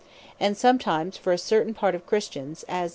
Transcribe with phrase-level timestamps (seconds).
[0.39, 2.89] And sometimes for a certain part of Christians, as (Col.